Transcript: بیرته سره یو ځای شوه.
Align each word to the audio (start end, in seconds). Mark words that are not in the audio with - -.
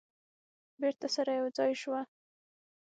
بیرته 0.81 1.07
سره 1.15 1.31
یو 1.39 1.47
ځای 1.57 1.71
شوه. 1.81 2.01